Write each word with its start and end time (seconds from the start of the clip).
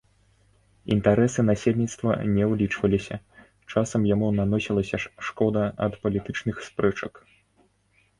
Інтарэсы 0.93 1.43
насельніцтва 1.49 2.15
не 2.37 2.47
ўлічваліся, 2.51 3.15
часам 3.73 4.07
яму 4.13 4.31
наносілася 4.39 5.01
шкода 5.27 5.63
ад 5.89 5.93
палітычных 6.07 6.55
спрэчак. 6.71 7.13